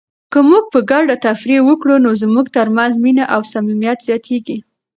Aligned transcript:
که 0.31 0.39
موږ 0.49 0.63
په 0.73 0.79
ګډه 0.91 1.15
تفریح 1.27 1.61
وکړو 1.67 1.95
نو 2.05 2.09
زموږ 2.21 2.45
ترمنځ 2.57 2.93
مینه 3.03 3.25
او 3.33 3.41
صمیمیت 3.53 3.99
زیاتیږي. 4.07 4.57